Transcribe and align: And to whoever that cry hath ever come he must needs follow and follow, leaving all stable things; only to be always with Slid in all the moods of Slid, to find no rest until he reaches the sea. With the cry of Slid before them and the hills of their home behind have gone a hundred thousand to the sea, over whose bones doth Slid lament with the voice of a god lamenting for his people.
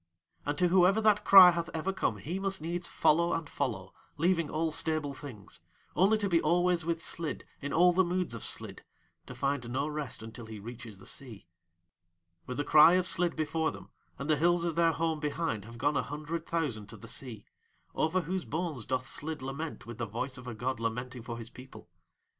And 0.47 0.57
to 0.57 0.69
whoever 0.69 0.99
that 0.99 1.23
cry 1.23 1.51
hath 1.51 1.69
ever 1.75 1.93
come 1.93 2.17
he 2.17 2.39
must 2.39 2.59
needs 2.59 2.87
follow 2.87 3.33
and 3.33 3.47
follow, 3.47 3.93
leaving 4.17 4.49
all 4.49 4.71
stable 4.71 5.13
things; 5.13 5.61
only 5.95 6.17
to 6.17 6.27
be 6.27 6.41
always 6.41 6.83
with 6.83 7.03
Slid 7.03 7.45
in 7.61 7.71
all 7.71 7.93
the 7.93 8.03
moods 8.03 8.33
of 8.33 8.43
Slid, 8.43 8.83
to 9.27 9.35
find 9.35 9.69
no 9.69 9.87
rest 9.87 10.23
until 10.23 10.47
he 10.47 10.57
reaches 10.57 10.97
the 10.97 11.05
sea. 11.05 11.45
With 12.47 12.57
the 12.57 12.63
cry 12.63 12.93
of 12.93 13.05
Slid 13.05 13.35
before 13.35 13.69
them 13.69 13.91
and 14.17 14.27
the 14.27 14.37
hills 14.37 14.63
of 14.63 14.75
their 14.75 14.93
home 14.93 15.19
behind 15.19 15.65
have 15.65 15.77
gone 15.77 15.95
a 15.95 16.01
hundred 16.01 16.47
thousand 16.47 16.87
to 16.87 16.97
the 16.97 17.07
sea, 17.07 17.45
over 17.93 18.21
whose 18.21 18.45
bones 18.45 18.85
doth 18.85 19.05
Slid 19.05 19.43
lament 19.43 19.85
with 19.85 19.99
the 19.99 20.07
voice 20.07 20.39
of 20.39 20.47
a 20.47 20.55
god 20.55 20.79
lamenting 20.79 21.21
for 21.21 21.37
his 21.37 21.51
people. 21.51 21.91